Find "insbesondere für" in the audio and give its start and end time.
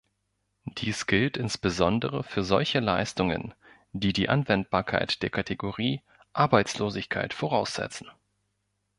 1.37-2.41